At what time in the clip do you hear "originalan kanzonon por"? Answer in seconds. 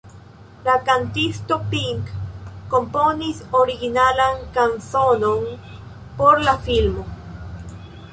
3.59-6.41